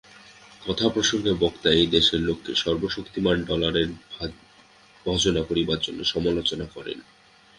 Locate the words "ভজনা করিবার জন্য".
5.05-5.99